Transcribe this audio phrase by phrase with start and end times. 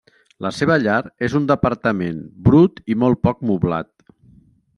[0.43, 0.95] La seva llar
[1.27, 3.93] és un departament brut i molt poc moblat.